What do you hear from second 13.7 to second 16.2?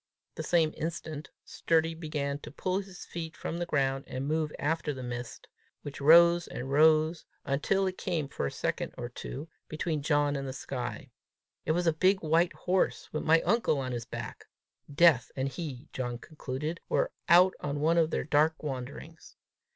on his back: Death and he, John